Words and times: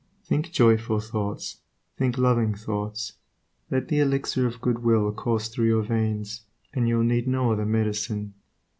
Think 0.23 0.51
joyful 0.51 0.99
thoughts; 0.99 1.57
think 1.95 2.17
loving 2.17 2.55
thoughts; 2.55 3.19
let 3.69 3.87
the 3.87 3.99
elixir 3.99 4.47
of 4.47 4.59
goodwill 4.59 5.11
course 5.13 5.47
through 5.47 5.67
your 5.67 5.83
veins, 5.83 6.41
and 6.73 6.87
you 6.87 6.95
will 6.97 7.03
need 7.03 7.27
no 7.27 7.51
other 7.51 7.67
medicine. 7.67 8.33